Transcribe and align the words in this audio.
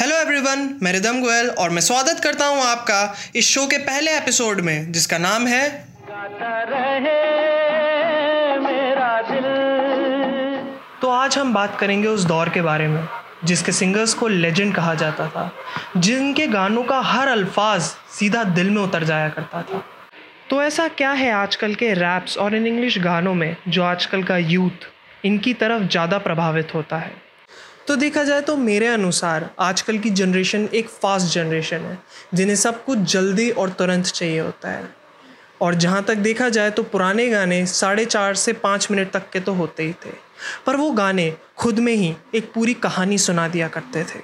Hello 0.00 0.16
everyone 0.16 0.78
मैं 0.82 0.92
रिदम 0.92 1.20
गोयल 1.20 1.48
और 1.50 1.70
मैं 1.70 1.80
स्वागत 1.80 2.20
करता 2.24 2.46
हूँ 2.46 2.62
आपका 2.62 3.16
इस 3.36 3.46
शो 3.46 3.66
के 3.66 3.78
पहले 3.78 4.16
एपिसोड 4.16 4.60
में 4.60 4.92
जिसका 4.92 5.18
नाम 5.18 5.46
है 5.46 5.68
तो 11.00 11.08
आज 11.08 11.38
हम 11.38 11.54
बात 11.54 11.78
करेंगे 11.80 12.08
उस 12.08 12.24
दौर 12.24 12.48
के 12.48 12.62
बारे 12.62 12.88
में 12.88 13.08
जिसके 13.44 13.72
सिंगर्स 13.72 14.14
को 14.14 14.28
लेजेंड 14.28 14.74
कहा 14.74 14.94
जाता 14.94 15.28
था 15.28 15.50
जिनके 15.96 16.46
गानों 16.46 16.82
का 16.82 17.00
हर 17.00 17.28
अल्फाज 17.28 17.80
सीधा 18.18 18.44
दिल 18.44 18.70
में 18.70 18.82
उतर 18.82 19.04
जाया 19.04 19.28
करता 19.28 19.62
था। 19.62 19.82
तो 20.50 20.62
ऐसा 20.62 20.88
क्या 20.88 21.10
है 21.10 21.30
आजकल 21.32 21.74
के 21.74 21.92
रैप्स 21.94 22.38
और 22.38 22.54
इन 22.54 22.66
इंग्लिश 22.66 22.98
गानों 22.98 23.34
में 23.34 23.56
जो 23.68 23.82
आजकल 23.82 24.22
का 24.22 24.36
यूथ 24.36 24.88
इनकी 25.24 25.54
तरफ़ 25.54 25.82
ज़्यादा 25.82 26.18
प्रभावित 26.18 26.74
होता 26.74 26.96
है? 26.96 27.31
तो 27.88 27.96
देखा 27.96 28.22
जाए 28.24 28.40
तो 28.40 28.56
मेरे 28.56 28.86
अनुसार 28.86 29.48
आजकल 29.60 29.98
की 29.98 30.10
जनरेशन 30.12 30.68
एक 30.74 30.88
फास्ट 30.90 31.34
जनरेशन 31.34 31.80
है, 31.80 31.98
जिन्हें 32.34 32.56
सब 32.56 32.84
कुछ 32.84 32.98
जल्दी 33.12 33.50
और 33.52 33.70
तुरंत 33.70 34.06
चाहिए 34.06 34.38
होता 34.40 34.70
है। 34.70 34.88
और 35.60 35.74
जहाँ 35.74 36.02
तक 36.04 36.16
देखा 36.18 36.48
जाए 36.48 36.70
तो 36.70 36.82
पुराने 36.84 37.28
गाने 37.28 37.64
साढ़े 37.68 38.04
चार 38.04 38.34
से 38.34 38.52
पाँच 38.54 38.90
मिनट 38.90 39.10
तक 39.12 39.28
के 39.30 39.40
तो 39.40 39.52
होते 39.54 39.82
ही 39.82 39.92
थे, 40.04 40.10
पर 40.66 40.76
वो 40.76 40.90
गाने 40.92 41.32
खुद 41.58 41.78
में 41.78 41.94
ही 41.94 42.14
एक 42.34 42.52
पूरी 42.54 42.74
कहानी 42.76 43.18
सुना 43.18 43.48
दिया 43.48 43.68
करते 43.68 44.04
थे। 44.04 44.20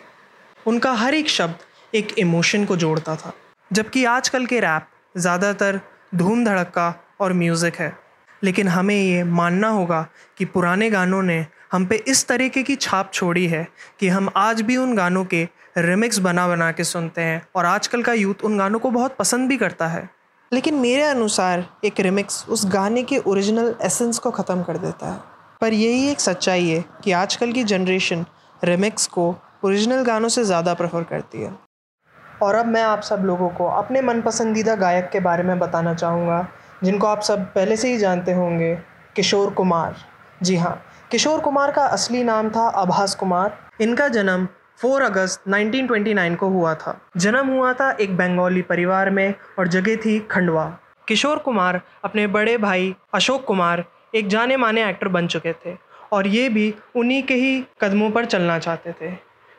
उनका 0.67 0.93
हर 0.95 1.15
एक 1.15 1.29
शब्द 1.31 1.95
एक 1.95 2.19
इमोशन 2.19 2.65
को 2.65 2.77
जोड़ता 2.77 3.17
था, 3.17 3.33
जबकि 3.71 4.05
आजकल 4.07 4.47
के 4.47 4.61
रैप 4.61 4.87
ज़्यादातर 5.17 5.81
धूम 6.15 6.45
धड़क्का 6.45 6.95
और 7.21 7.33
म्यूज़िक 7.35 7.77
है। 7.77 7.97
लेकिन 8.43 8.69
हमें 8.69 8.95
ये 8.95 9.23
मानना 9.27 9.69
होगा 9.69 10.07
कि 10.39 10.45
पुराने 10.47 10.91
गानों 10.91 11.23
ने 11.23 11.47
हम 11.71 11.87
पे 11.87 11.97
इस 12.09 12.27
तरीके 12.29 12.63
की 12.63 12.75
छाप 12.77 13.11
छोड़ी 13.13 13.47
है 13.47 13.67
कि 14.01 14.09
हम 14.09 14.29
आज 14.37 14.61
भी 14.61 14.77
उन 14.77 14.95
गानों 14.97 15.25
के 15.25 15.43
रिमिक्स 15.79 16.19
बना 16.19 16.47
बना 16.49 16.71
के 16.73 16.85
सुनते 16.85 17.23
हैं 17.23 17.43
और 17.57 17.67
आजकल 17.67 18.03
का 18.03 18.13
यूथ 18.13 18.45
उन 18.45 18.57
गानों 18.59 18.79
को 18.79 18.91
बहुत 18.91 19.17
पसंद 19.17 19.49
भी 19.49 19.57
करता 19.57 19.87
है। 19.87 20.09
लेकिन 20.53 20.75
मेरे 20.75 21.03
अनुसार 21.03 21.65
एक 21.85 22.01
रिमिक्स 22.01 22.45
उस 22.49 22.65
गाने 22.67 23.03
के 23.03 23.19
ओरिजिनल 23.19 23.75
एसेंस 23.83 24.19
को 24.19 24.31
ख़त्म 24.31 24.63
कर 24.63 24.77
देता 24.77 25.13
है। 25.13 25.21
पर 25.61 25.73
यही 25.73 26.09
एक 26.11 26.21
सच्चाई 26.21 26.69
है 26.69 26.85
कि 27.05 27.13
आजकल 27.13 27.53
की 27.53 27.65
जनरेशन 27.65 28.25
रिमिक्स 28.63 29.07
को 29.09 29.35
ओरिजिनल 29.65 30.03
गानों 30.05 30.29
से 30.29 30.45
ज़्यादा 30.45 30.75
प्रेफर 30.75 31.03
करती 31.05 31.43
है। 31.43 31.53
और 32.43 32.55
अब 32.55 32.67
मैं 32.67 32.83
आप 32.83 33.03
सब 33.03 33.23
लोगों 33.25 33.49
को 33.51 33.67
अपने 33.67 34.03
मन 34.03 34.21
पसंदीदा 34.23 34.75
गायक 34.77 35.11
के 35.13 35.21
बारे 35.21 35.43
में 35.43 35.59
बताना 35.59 35.95
चाहूँगा, 35.95 36.47
जिनको 36.85 37.07
आप 37.07 37.23
सब 37.23 37.47
पहले 37.55 37.77
से 37.77 37.93
ही 37.93 37.99
जानते 37.99 38.33
होंगे, 38.33 38.75
किशोर 39.17 39.51
कुमार। 39.51 39.97
जी 40.43 40.57
हाँ 40.57 40.81
किशोर 41.11 41.41
कुमार 41.41 41.71
का 41.71 41.83
असली 41.83 42.23
नाम 42.23 42.51
था 42.51 42.69
आभास 42.69 43.15
कुमार। 43.15 43.69
इनका 43.81 44.09
जन्म 44.09 44.49
4 44.79 45.03
अगस्त 45.03 45.43
1929 45.49 46.37
को 46.37 46.49
हुआ 46.49 46.75
था। 46.75 47.01
जन्म 47.17 47.47
हुआ 47.47 47.73
था 47.73 47.91
एक 47.91 48.17
बंगाली 48.17 48.63
परिवार 48.63 49.11
में 49.11 49.35
और 49.59 49.69
जगह 49.69 49.97
थी 49.97 50.21
खंडवा। 50.21 50.79
किशोर 51.09 51.39
कुमार 51.39 51.81
अपने 52.05 52.27
बड़े 52.27 52.59
भाई 52.59 52.95
अशोक 53.15 53.45
कुमार 53.45 53.85
एक 54.15 54.29
जाने 54.29 54.57
माने 54.57 54.89
एक्टर 54.89 55.09
बन 55.09 55.27
चुके 55.27 55.53
थे 55.53 55.77
और 56.13 56.27
ये 56.27 56.49
भी 56.49 56.75
उन्हीं 56.97 57.23
के 57.23 57.35
ही 57.35 57.65
कदमों 57.81 58.11
पर 58.11 58.25
चलना 58.25 58.59
चाहते 58.59 58.93
थे। 58.93 59.13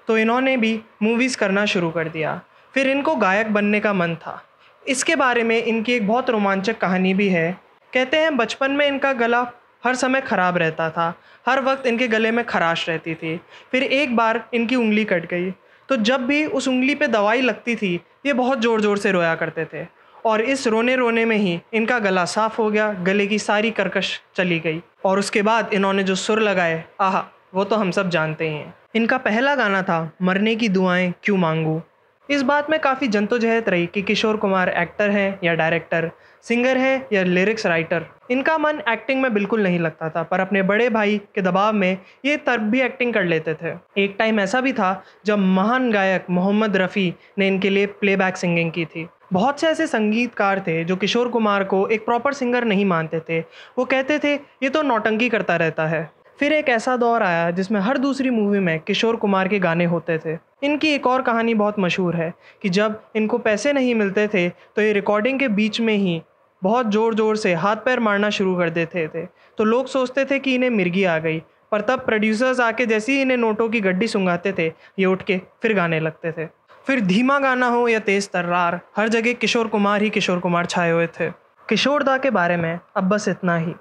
तो 0.08 0.17
इन्होंने 0.17 0.58
भी 0.58 0.81
मूवीज़ 1.03 1.38
करना 1.38 1.66
शुरू 1.66 1.89
कर 1.89 2.09
दिया। 2.09 2.41
फिर 2.73 2.89
इनको 2.89 3.16
गायक 3.16 3.53
बनने 3.53 3.80
का 3.80 3.94
मन 3.94 4.16
था। 4.16 4.44
इसके 4.88 5.16
बारे 5.16 5.44
में 5.44 5.63
इनकी 5.63 5.94
एक 5.94 6.08
बहुत 6.08 6.30
रोमांचक 6.30 6.78
कहानी 6.78 7.13
भी 7.13 7.30
है। 7.30 7.58
कहते 7.94 8.17
हैं 8.17 8.38
बचपन 8.38 8.72
में 8.72 8.88
इनका 8.88 9.13
गला 9.13 9.52
हर 9.83 9.95
समय 9.95 10.22
ख़राब 10.22 10.58
रहता 10.58 10.89
था। 10.89 11.13
हर 11.47 11.61
वक्त 11.61 11.85
इनके 11.88 12.08
गले 12.08 12.31
में 12.31 12.45
खराश 12.45 12.89
रहती 12.89 13.16
थी। 13.16 13.39
फिर 13.72 13.83
एक 13.83 14.16
बार 14.16 14.49
इनकी 14.53 14.75
उंगली 14.75 15.05
कट 15.05 15.25
गई। 15.25 15.52
तो 15.89 15.95
जब 15.95 16.25
भी 16.25 16.45
उस 16.45 16.67
उंगली 16.67 16.95
पे 16.95 17.08
दवाई 17.08 17.41
लगती 17.41 17.75
थी, 17.75 18.00
ये 18.25 18.33
बहुत 18.33 18.59
ज़ोर 18.59 18.81
ज़ोर 18.81 18.97
से 18.97 19.11
रोया 19.11 19.35
करते 19.35 19.66
थे। 19.66 19.88
और 20.25 20.41
इस 20.41 20.67
रोने 20.67 20.95
रोने 20.95 21.25
में 21.25 21.38
ही 21.38 21.59
इनका 21.73 22.00
गला 22.00 22.25
साफ़ 22.25 22.57
हो 22.57 22.72
गया, 22.72 22.94
गले 22.94 23.27
की 23.27 23.40
सारी 23.40 23.72
कर्कश 23.72 24.22
चली 24.35 24.59
गई। 24.59 24.81
और 25.06 25.19
उसके 25.19 25.41
बाद 25.41 25.69
इन्होंने 25.73 26.03
जो 26.03 26.16
सुर 26.16 26.41
लगाए, 26.41 26.84
आह, 27.01 27.19
वो 27.53 27.63
तो 27.63 27.75
हम 27.75 27.91
सब 27.91 28.09
जानते 28.09 28.50
ही 28.50 28.56
हैं। 28.56 28.73
इनका 28.96 29.17
पहला 29.17 29.56
गाना 29.56 29.81
था, 29.81 30.11
मरने 30.22 30.56
की 30.56 30.69
दुआएँ 30.69 31.13
क्यों 31.23 31.38
मांगू? 31.38 31.81
इस 32.29 32.41
बात 32.41 32.69
में 32.69 32.79
काफ़ी 32.79 33.07
जंतोजहद 33.07 33.69
रही 33.69 33.85
कि 33.85 34.01
किशोर 34.01 34.38
कुमार 34.38 34.69
एक्टर 34.69 35.09
हैं 35.09 35.40
या 35.44 35.53
डायरेक्टर, 35.53 36.09
सिंगर 36.44 36.78
है 36.78 37.07
या 37.13 37.23
लिरिक्स 37.23 37.66
राइटर। 37.66 38.06
इनका 38.31 38.57
मन 38.57 38.81
एक्टिंग 38.90 39.22
में 39.22 39.34
बिल्कुल 39.34 39.63
नहीं 39.63 39.79
लगता 39.79 40.09
था, 40.09 40.23
पर 40.23 40.40
अपने 40.40 40.62
बड़े 40.62 40.90
भाई 40.90 41.17
के 41.35 41.41
दबाव 41.41 41.73
में 41.73 41.97
ये 42.25 42.35
तब 42.38 42.69
भी 42.69 42.81
एक्टिंग 42.81 43.13
कर 43.13 43.23
लेते 43.23 43.53
थे। 43.53 43.73
एक 43.97 44.16
टाइम 44.19 44.40
ऐसा 44.40 44.62
भी 44.62 44.73
था 44.73 44.91
जब 45.25 45.38
महान 45.38 45.91
गायक 45.91 46.25
मोहम्मद 46.29 46.78
रफ़ी 46.78 47.13
ने 47.38 47.47
इनके 47.47 47.69
लिए 47.69 47.85
प्लेबैक 47.85 48.38
सिंगिंग 48.38 48.72
की 48.72 48.85
थी। 48.85 49.07
बहुत 49.34 49.59
से 49.59 49.67
ऐसे 49.67 49.88
संगीतकार 49.88 50.59
थे 50.59 50.84
जो 50.84 50.96
किशोर 50.96 51.28
कुमार 51.28 51.63
को 51.63 51.88
एक 51.88 52.06
प्रॉपर 52.06 52.34
सिंगर 52.34 52.66
नहीं 52.66 52.85
मानते 52.85 53.19
थे। 53.19 53.40
वो 53.78 53.85
कहते 53.85 54.19
थे, 54.19 54.34
ये 54.34 54.69
तो 54.69 54.81
नौटंकी 54.81 55.29
करता 55.29 55.56
रहता 55.56 55.88
है। 55.88 56.09
फिर 56.40 56.53
एक 56.53 56.69
ऐसा 56.69 56.96
दौर 56.97 57.23
आया 57.23 57.50
जिसमें 57.51 57.79
हर 57.81 57.97
दूसरी 57.97 58.29
मूवी 58.29 58.59
में 58.59 58.79
किशोर 58.79 59.16
कुमार 59.16 59.47
के 59.47 59.59
गाने 59.59 59.85
होते 59.85 60.17
थे। 60.17 60.48
इनकी 60.62 60.88
एक 60.88 61.08
और 61.08 61.22
कहानी 61.22 61.53
बहुत 61.53 61.80
मशहूर 61.80 62.16
है 62.16 62.34
कि 62.62 62.70
जब 62.70 63.00
इनको 63.16 63.38
पैसे 63.38 63.74
नहीं 63.74 63.94
मिलते 63.96 64.28
थे 64.28 64.47
तो 64.50 64.81
ये 64.81 64.94
रिकॉर्डिंग 64.94 65.40
के 65.40 65.47
बीच 65.50 65.80
में 65.81 65.96
ही 65.96 66.22
बहुत 66.62 66.90
ज़ोर 66.92 67.16
ज़ोर 67.16 67.36
से 67.38 67.53
हाथ 67.56 67.75
पैर 67.75 68.00
मारना 68.00 68.30
शुरू 68.30 68.56
कर 68.56 68.70
देते 68.70 69.08
थे। 69.08 69.25
तो 69.58 69.64
लोग 69.64 69.88
सोचते 69.88 70.25
थे 70.25 70.40
कि 70.40 70.56
इन्हें 70.56 70.70
मिर्गी 70.70 71.03
आ 71.03 71.18
गई, 71.20 71.40
पर 71.72 71.81
तब 71.81 72.00
प्रोड्यूसर्स 72.06 72.59
आके 72.59 72.86
जैसे 72.86 73.12
ही 73.12 73.22
इन्हें 73.22 73.38
नोटों 73.38 73.68
की 73.70 73.81
गड्डी 73.81 74.08
सुंगाते 74.08 74.53
थे, 74.53 74.68
ये 75.00 75.06
उठ 75.06 75.22
के 75.24 75.38
फिर 75.62 75.74
गाने 75.74 76.00
लगते 76.00 76.31
थे। 76.31 76.46
फिर 76.88 77.02
धीमा 77.02 77.38
गाना 77.40 77.68
हो 77.68 77.88
या 77.88 78.00
तेज़ 78.00 78.30
तर्रार, 78.30 78.80
हर 78.97 79.08
जगह 79.08 79.34
किशोर 79.34 79.68
कुमार 79.68 80.02
ही 80.02 80.09
किशोर 80.09 80.40
कुमार 80.40 80.66
छाए 80.66 80.91
हुए 80.91 81.08
थे। 81.20 81.30
किशोर 81.70 82.03
दा 82.03 82.18
के 82.18 82.30
बारे 82.31 82.58
में 82.58 82.80
अब 82.97 83.09
बस 83.09 83.28
इतना 83.28 83.58
ही। 83.58 83.74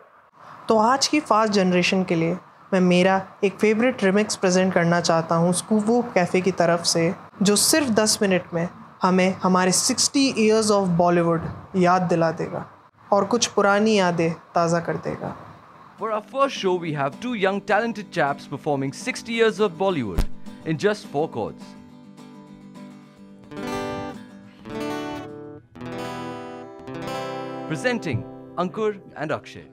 तो 0.69 0.79
आज 0.79 1.07
की 1.07 1.21
फास्ट 1.21 1.53
जनरेशन 1.53 2.03
के 2.05 2.15
लिए 2.15 2.37
मैं 2.73 2.81
मेरा 2.81 3.21
एक 3.45 3.59
फेवरेट 3.59 4.03
रिमिक्स 4.05 4.37
प्रेजेंट 4.37 4.73
करना 4.73 5.01
चाहता 5.01 5.35
हूँ 5.35 5.53
स्कूबू 5.61 6.01
कैफ़े 6.15 6.41
की 6.41 6.51
तरफ़ 6.53 6.83
से 6.87 7.13
जो 7.43 7.57
सिर्फ़ 7.57 7.91
दस 8.01 8.19
मिनट 8.23 8.55
में 8.55 8.69
हमें 9.03 9.31
हमारे 9.43 9.73
60 9.73 10.17
इयर्स 10.17 10.71
ऑफ़ 10.71 10.89
बॉलीवुड 10.99 11.45
याद 11.77 12.03
दिला 12.09 12.31
देगा 12.41 12.65
और 13.13 13.25
कुछ 13.25 13.47
पुरानी 13.55 13.99
यादें 13.99 14.31
ताज़ा 14.55 14.81
कर 14.81 14.97
देगा 15.07 15.35
For 16.01 16.11
our 16.13 16.23
first 16.25 16.55
show, 16.55 16.73
we 16.77 16.93
have 16.93 17.15
two 17.21 17.33
young 17.35 17.57
talented 17.63 18.13
chaps 18.13 18.45
performing 18.47 18.93
60 18.93 19.33
years 19.33 19.59
of 19.59 19.73
Bollywood 19.81 20.21
in 20.65 20.79
just 20.79 21.07
four 21.07 21.29
chords. 21.29 21.65
Presenting 27.69 28.23
Ankur 28.57 29.01
and 29.17 29.33
Akshay. 29.33 29.67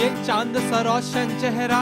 ये 0.00 0.08
चाँद 0.24 0.58
सा 0.60 0.80
रोशन 0.80 1.38
चेहरा, 1.40 1.78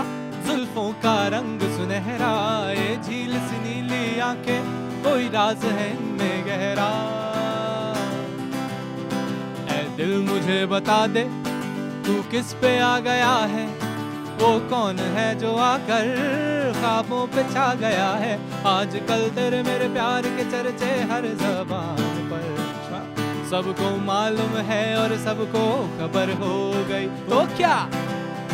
जुल्फों 0.46 0.92
का 1.02 1.16
रंग 1.28 1.60
सुनहरा, 1.76 2.30
ये 2.72 2.96
झील 2.96 3.32
सी 3.38 3.58
नीली 3.60 4.20
आँखें, 4.20 4.62
कोई 5.02 5.28
राज 5.28 5.64
है 5.64 5.90
इनमें 5.90 6.46
गहरा। 6.46 6.88
ऐ 9.70 9.82
दिल 9.96 10.16
मुझे 10.30 10.64
बता 10.66 11.06
दे, 11.06 11.24
तू 12.06 12.22
किस 12.30 12.52
पे 12.54 12.78
आ 12.78 12.98
गया 13.00 13.34
है? 13.52 13.66
वो 14.40 14.48
कौन 14.70 14.98
है 15.16 15.28
जो 15.38 15.54
आकर 15.56 16.12
ख्वाबों 16.80 17.26
पे 17.26 17.42
छा 17.52 17.72
गया 17.74 18.10
है? 18.16 18.34
आजकल 18.66 19.28
तेरे 19.30 19.62
मेरे 19.62 19.88
प्यार 19.88 20.22
के 20.36 20.50
चर्चे 20.50 20.92
हर 21.12 21.28
जबान 21.42 22.15
सबको 23.46 23.90
मालूम 23.96 24.56
है 24.68 24.84
और 24.96 25.16
सबको 25.18 25.64
खबर 25.98 26.32
हो 26.32 26.54
गई। 26.88 27.06
तो 27.06 27.40
क्या? 27.56 27.76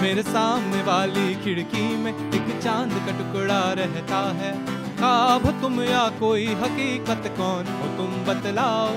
मेरे 0.01 0.23
सामने 0.23 0.83
वाली 0.83 1.35
खिड़की 1.35 1.97
में 1.97 2.13
एक 2.13 2.61
चाँद 2.63 2.93
का 3.07 3.13
टुकड़ा 3.13 3.61
रहता 3.73 4.21
है। 4.33 4.53
खाब 4.97 5.47
तुम 5.63 5.81
या 5.83 6.09
कोई 6.21 6.47
हकीकत 6.47 7.31
कौन 7.37 7.73
हो? 7.73 7.89
तुम 7.97 8.25
बतलाओ, 8.25 8.91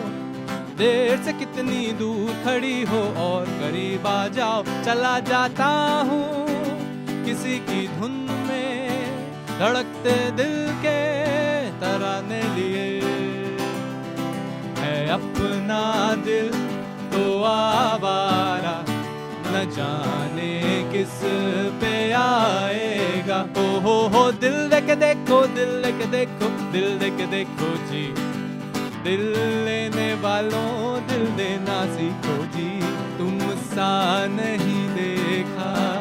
देर 0.78 1.24
से 1.24 1.34
कितनी 1.34 1.92
दूर 1.92 2.34
खड़ी 2.46 2.82
हो 2.84 3.02
और 3.24 3.46
करीब 3.46 4.08
आ 4.08 4.28
जाओ। 4.28 4.64
चला 4.86 5.20
जाता 5.20 5.70
हूँ 6.02 6.26
किसी 7.26 7.60
की 7.60 7.88
धुन 7.88 8.20
में, 8.48 9.18
धड़कते 9.60 10.20
दिल 10.32 10.56
के 10.78 11.00
तराने 11.80 12.44
लिए। 12.56 13.05
अपना 15.10 16.16
दिल 16.16 16.50
तो 17.14 17.44
आवारा, 17.44 18.86
न 19.48 19.72
जाने 19.72 20.62
किस 20.94 21.20
पे 21.82 22.12
आएगा। 22.12 23.42
ओ 23.58 23.80
हो 23.80 24.08
हो 24.08 24.32
दिल 24.32 24.70
देख 24.70 24.98
देखो, 24.98 25.48
दिल 25.48 25.82
देख 25.82 26.08
देखो, 26.08 26.72
दिल 26.72 27.00
देख 27.00 27.30
देखो 27.30 27.76
जी। 27.76 28.14
दिल 29.04 29.40
लेने 29.66 30.14
वालों, 30.14 31.08
दिल 31.08 31.26
देना 31.26 31.86
सीखो 31.86 32.46
जी। 32.46 32.80
तुम 33.18 33.40
सा 33.56 34.26
नहीं 34.28 34.90
देखा। 34.90 35.96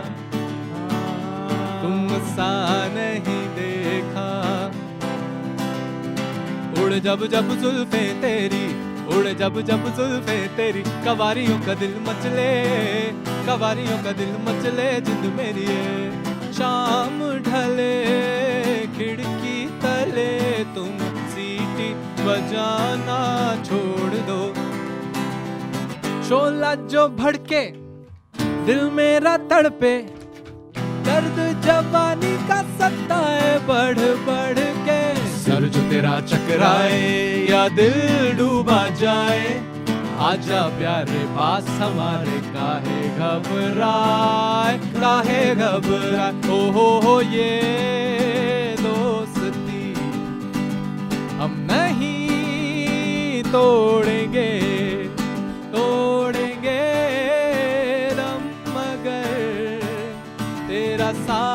तुम 1.82 2.04
ऐसा 2.14 2.88
नहीं 2.88 3.48
देखा। 3.48 4.28
उड़ 6.82 6.92
जब 6.94 7.26
जब 7.26 7.60
जुल्फे 7.60 8.14
तेरी 8.22 8.83
उड़ 9.08 9.26
जब 9.38 9.60
जब 9.60 9.88
जुल्फे 9.96 10.36
तेरी 10.56 10.82
कवारियों 11.04 11.58
का 11.60 11.74
दिल 11.74 11.94
मचले 12.08 12.50
कवारियों 13.46 14.02
का 14.02 14.12
दिल 14.12 14.36
मचले 14.44 14.90
जिंद 15.00 15.24
मेरी 15.34 15.64
है 15.64 16.52
शाम 16.52 17.18
ढले, 17.46 17.94
खिड़की 18.96 19.66
तले, 19.82 20.32
तुम 20.74 20.98
सीटी 21.28 21.88
बजाना 22.24 23.20
छोड़ 23.64 24.14
दो। 24.28 24.40
शोला 26.28 26.74
जो 26.74 27.08
भड़के, 27.18 27.64
दिल 28.66 28.84
मेरा 28.90 29.36
तड़पे, 29.50 29.96
दर्द 31.06 31.40
जवानी 31.66 32.36
का 32.48 32.62
सत्ता 32.78 33.16
है, 33.16 33.58
बढ़ 33.66 33.98
बढ़ 34.28 34.63
तेरा 35.94 36.18
चकराए 36.20 37.02
या 37.48 37.62
दिल 37.70 37.98
डूबा 38.38 38.78
जाए, 39.00 39.42
आजा 40.28 40.62
प्यारे 40.78 41.22
पास 41.36 41.68
हमारे 41.80 42.38
काहे 42.54 42.98
घबराए 43.18 44.74
काहे 44.98 45.44
घबराए 45.54 46.32
ओ 46.50 46.58
हो 46.74 46.88
हो 47.04 47.14
ये 47.30 47.52
दोस्ती। 48.80 49.84
हम 51.38 51.56
नहीं 51.70 53.42
तोड़ेंगे 53.52 54.50
तोड़ेंगे 55.76 56.82
दम 58.18 58.42
मगर 58.76 59.34
तेरा 60.68 61.12
साथ 61.22 61.53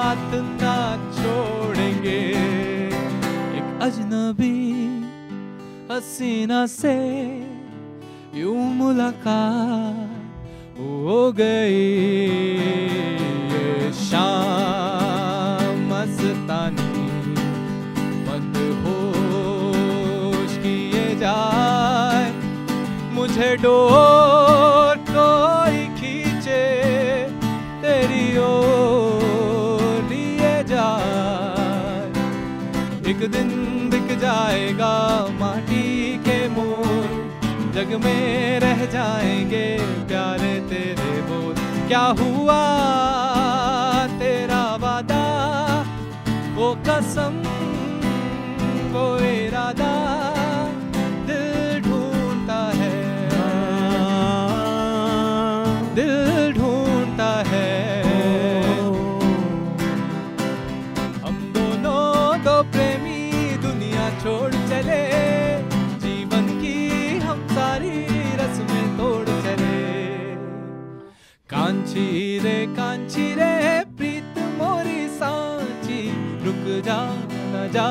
हसीना 5.99 6.65
से 6.71 6.95
यूँ 8.39 8.65
मुलाकात 8.73 10.37
हो 10.79 11.17
गई 11.39 11.81
ये 13.53 13.91
शाम 13.99 15.81
मस्तानी 15.89 17.07
मत 18.29 18.55
होश 18.85 20.57
किए 20.63 21.05
जाए 21.19 22.31
मुझे 23.15 23.55
डोर 23.63 24.79
एक 33.11 33.21
दिन 33.31 33.68
जाएगा 34.19 34.93
माटी 35.31 36.17
के 36.17 36.47
मोर। 36.49 37.07
जग 37.73 37.93
में 38.05 38.59
रह 38.59 38.85
जाएँगे 38.85 39.67
प्यारे 40.07 40.59
तेरे 40.69 41.21
बोल 41.21 41.55
क्या 41.87 42.05
हुआ 42.19 42.59
तेरा 44.19 44.63
वादा? 44.75 45.23
वो 46.55 46.75
कसम 46.87 47.38
कांची 71.99 72.39
रे 72.39 72.65
कांची 72.65 73.33
रे 73.35 73.83
प्रीत 73.97 74.37
मोरी 74.57 75.07
सांची। 75.09 75.99
रुक 76.45 76.83
जा, 76.83 76.99
न 77.27 77.67
जा, 77.73 77.87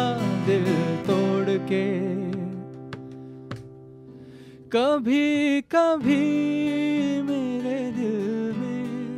दिल 0.47 0.65
तोड़ 1.07 1.57
के। 1.69 1.85
कभी 4.73 5.61
कभी 5.61 6.25
मेरे 7.23 7.79
दिल 7.91 8.53
में 8.57 9.17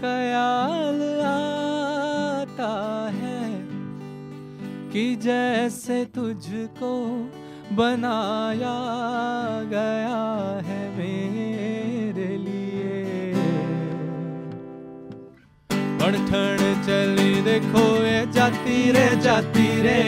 ख्याल 0.00 1.00
आता 1.26 2.72
है 3.14 3.48
कि 4.90 5.14
जैसे 5.16 6.04
तुझको 6.04 6.94
बनाया 7.72 8.78
गया 9.70 10.24
है। 10.64 10.85
बणठण 16.16 16.58
चली 16.82 17.40
देखो 17.42 17.80
ये 18.04 18.20
जाती 18.32 18.90
रे 18.90 19.04
जाती 19.16 19.66
रे। 19.82 20.02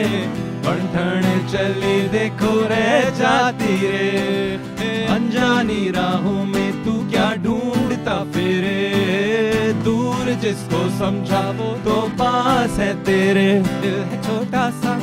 बणठण 0.65 1.23
चली 1.49 2.01
देखो 2.09 2.53
रे, 2.67 3.11
जाती 3.11 3.77
रे। 3.83 5.07
अनजानी 5.07 5.91
राहों 5.91 6.45
में 6.45 6.85
तू 6.85 6.93
क्या 7.11 7.29
ढूंढता 7.35 8.17
फिरे? 8.33 9.73
दूर 9.85 10.33
जिसको 10.43 10.81
समझा 10.99 11.41
वो 11.51 11.71
तो 11.85 12.01
पास 12.13 12.79
है 12.79 12.93
तेरे। 13.05 13.49
दिल 13.83 13.99
है 14.03 14.23
छोटा 14.23 14.71
सा, 14.71 14.95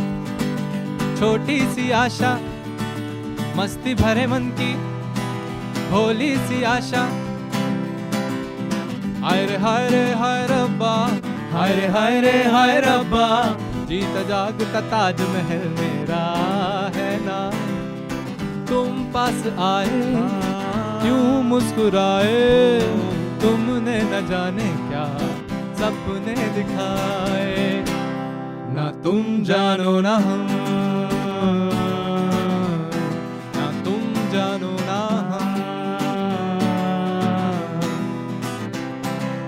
छोटी 1.16 1.60
सी 1.60 1.90
आशा। 1.92 2.34
मस्ती 3.58 3.94
भरे 3.96 4.26
मन 4.28 4.50
की, 4.60 4.74
भोली 5.90 6.36
सी 6.38 6.64
आशा। 6.64 7.06
हाय 9.26 9.46
रे, 9.46 9.56
हाय 9.58 9.88
हाय 10.14 10.42
रब्बा, 10.48 10.92
हाय 11.52 11.72
रे, 12.22 12.34
हाय 12.44 12.80
रब्बा, 12.80 13.28
जीत 13.86 14.18
जागता 14.28 14.82
ताजमहल 14.82 15.64
मेरा 15.80 16.20
है 16.96 17.08
ना। 17.26 17.40
तुम 18.66 19.00
पास 19.14 19.42
आए, 19.60 20.02
क्यों 21.02 21.42
मुस्कुराए? 21.44 22.44
तुमने 23.42 23.98
न 24.04 24.22
जाने 24.28 24.70
क्या 24.90 25.08
सपने 25.80 26.36
दिखाए? 26.56 27.86
ना 28.76 28.92
तुम 29.04 29.44
जानो 29.44 30.00
ना 30.02 30.16
हम 30.18 30.48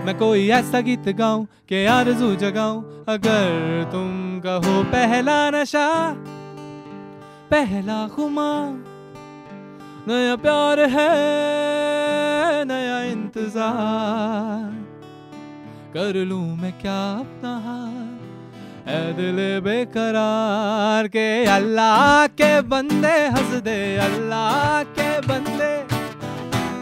मैं 0.07 0.15
कोई 0.17 0.47
ऐसा 0.55 0.79
गीत 0.81 1.07
गाऊं 1.15 1.43
के 1.69 1.79
आरज़ू 1.85 2.27
जगाऊं। 2.41 2.77
अगर 3.09 3.47
तुम 3.91 4.11
कहो 4.45 4.75
पहला 4.91 5.39
नशा, 5.49 5.87
पहला 7.51 7.97
खुमार 8.07 8.69
नया 10.07 10.35
प्यार 10.37 10.79
है, 10.89 11.09
नया 12.65 13.01
इंतज़ार। 13.03 14.71
कर 15.93 16.23
लूँ 16.23 16.47
मैं 16.57 16.71
क्या 16.79 17.01
अपना 17.19 17.53
ऐ 18.87 19.01
दिल 19.13 19.37
बेकरार 19.61 21.07
के 21.09 21.27
अल्लाह 21.51 22.27
के 22.39 22.51
बंदे, 22.71 23.17
हंस 23.27 23.61
दे 23.63 23.79
अल्लाह 23.99 24.83
के 24.95 25.09
बंदे। 25.27 25.73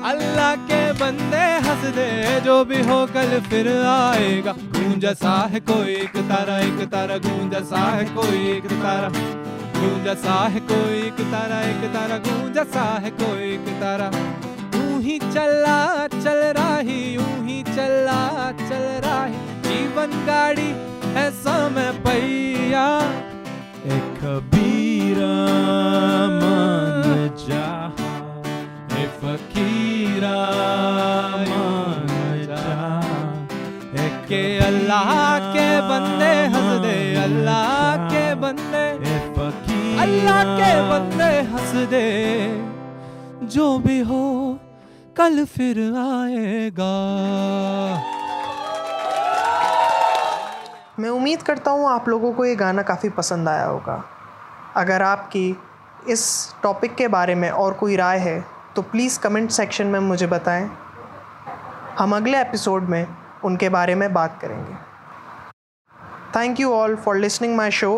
अल्लाह 0.05 0.55
के 0.69 0.81
बंदे 0.93 1.45
हंस 1.65 1.85
दे, 1.93 2.09
जो 2.45 2.55
भी 2.65 2.81
हो 2.87 2.97
कल 3.13 3.39
फिर 3.43 3.67
आएगा। 3.85 4.51
गूंजा 4.75 5.13
सा 5.13 5.31
है 5.53 5.59
कोई 5.69 5.95
एक 5.95 6.17
तारा 6.29 6.57
एक 6.65 6.83
तारा, 6.91 7.17
गूंजा 7.25 7.59
सा 7.69 7.81
है 7.87 8.03
कोई 8.11 8.41
एक 8.49 8.67
तारा। 8.83 9.09
गूंजा 9.77 10.13
सा 10.23 10.35
है 10.53 10.59
कोई 10.71 11.01
एक 11.01 11.21
तारा 11.31 11.61
एक 11.69 11.89
तारा, 11.95 12.17
गूंजा 12.27 12.63
सा 12.75 12.85
है 13.05 13.11
कोई 13.21 13.49
एक 13.53 13.67
तारा। 13.81 14.11
यूँ 14.75 15.01
ही 15.01 15.17
चला, 15.25 15.79
चल 16.15 16.41
रही 16.59 16.99
यूँ 17.15 17.35
ही 17.47 17.61
चला, 17.65 18.21
चल 18.61 18.85
रही। 19.05 19.43
जीवन 19.67 20.13
गाड़ी 20.27 20.71
है 21.17 21.29
समय 21.41 21.91
पहिया, 22.05 22.87
एक 23.95 24.13
कबीरा 24.21 25.33
के 34.29 34.43
अल्लाह 34.57 35.39
के 35.39 35.81
बंदे 35.81 36.31
अल्लाह 37.23 37.97
के 38.09 38.23
बंदे 38.35 38.85
अल्लाह 40.01 40.43
के 40.57 40.71
बंदे 40.89 41.33
जो 43.45 43.77
भी 43.79 43.99
हो, 43.99 44.59
कल 45.17 45.43
फिर 45.45 45.77
आएगा। 45.97 46.95
मैं 50.99 51.09
उम्मीद 51.09 51.41
करता 51.41 51.71
हूँ 51.71 51.89
आप 51.89 52.09
लोगों 52.09 52.31
को 52.33 52.45
ये 52.45 52.55
गाना 52.55 52.81
काफ़ी 52.81 53.09
पसंद 53.09 53.49
आया 53.49 53.65
होगा। 53.65 54.03
अगर 54.75 55.01
आपकी 55.01 55.57
इस 56.09 56.53
टॉपिक 56.63 56.95
के 56.95 57.07
बारे 57.07 57.35
में 57.35 57.49
और 57.49 57.73
कोई 57.73 57.95
राय 57.95 58.19
है 58.19 58.54
तो 58.75 58.81
प्लीज़ 58.81 59.19
कमेंट 59.19 59.49
सेक्शन 59.51 59.87
में 59.87 59.99
मुझे 59.99 60.27
बताएँ। 60.27 60.69
हम 61.99 62.15
अगले 62.15 62.41
एपिसोड 62.41 62.83
में 62.83 63.07
उनके 63.43 63.69
बारे 63.69 63.95
में 63.95 64.13
बात 64.13 64.39
करेंगे। 64.41 64.73
Thank 66.35 66.59
you 66.59 66.73
all 66.73 66.95
for 66.95 67.15
listening 67.15 67.55
my 67.55 67.71
show 67.71 67.91